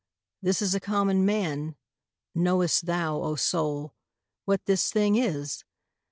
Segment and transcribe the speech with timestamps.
[0.41, 1.75] 'This is a common man:
[2.33, 3.93] knowest thou, O soul,
[4.45, 5.63] What this thing is?